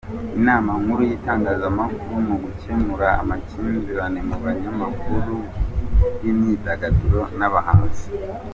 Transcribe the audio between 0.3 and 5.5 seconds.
Inama Nkuru y’Itangazamakuru mu gukemura amakimbirane mu banyamakuru